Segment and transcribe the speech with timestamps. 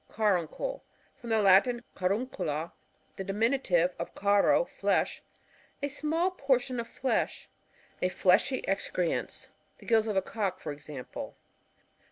[0.09, 0.81] Caruncle.—
[1.21, 2.71] From the Latin carurt" cula^
[3.17, 5.21] the diminutive of caro^ flesh.
[5.83, 7.47] A small portion of flesh;
[8.01, 11.35] a fleshy excrescence; the gills of a cock, for example.